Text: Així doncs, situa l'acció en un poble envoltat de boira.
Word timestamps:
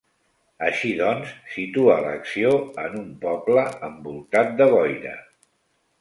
Així 0.67 0.93
doncs, 1.01 1.33
situa 1.57 1.99
l'acció 2.05 2.55
en 2.87 2.97
un 3.03 3.07
poble 3.27 3.67
envoltat 3.89 4.53
de 4.63 4.73
boira. 4.77 5.17